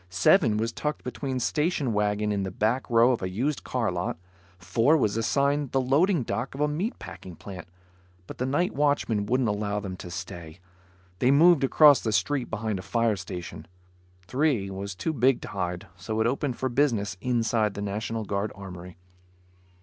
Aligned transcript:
Seven 0.09 0.57
was 0.57 0.71
tucked 0.71 1.03
between 1.03 1.39
station 1.39 1.93
wagons 1.93 2.33
in 2.33 2.41
the 2.41 2.49
back 2.49 2.89
row 2.89 3.11
of 3.11 3.21
a 3.21 3.29
used 3.29 3.63
car 3.63 3.91
lot. 3.91 4.17
Four 4.57 4.97
was 4.97 5.15
assigned 5.15 5.73
the 5.73 5.79
loading 5.79 6.23
dock 6.23 6.55
of 6.55 6.61
a 6.61 6.67
meat 6.67 6.97
packing 6.97 7.35
plant, 7.35 7.67
but 8.25 8.39
the 8.39 8.47
night 8.47 8.73
watchman 8.73 9.27
wouldn't 9.27 9.47
allow 9.47 9.79
them 9.79 9.95
to 9.97 10.09
stay. 10.09 10.59
They 11.19 11.29
moved 11.29 11.63
across 11.63 12.01
the 12.01 12.11
street 12.11 12.49
behind 12.49 12.79
a 12.79 12.81
fire 12.81 13.15
station. 13.15 13.67
Three 14.25 14.71
was 14.71 14.95
too 14.95 15.13
big 15.13 15.39
to 15.41 15.49
hide, 15.49 15.85
so 15.97 16.19
it 16.19 16.25
opened 16.25 16.57
for 16.57 16.67
business 16.67 17.15
inside 17.21 17.75
the 17.75 17.81
National 17.83 18.25
Guard 18.25 18.51
Armory. 18.55 18.97